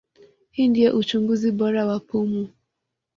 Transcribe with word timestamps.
Hii 0.51 0.67
ndio 0.67 0.97
uchunguzi 0.97 1.51
bora 1.51 1.85
wa 1.85 1.99
pumu. 1.99 2.49